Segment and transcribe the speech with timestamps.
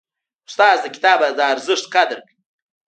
[0.49, 2.39] استاد د کتاب د ارزښت قدر کوي.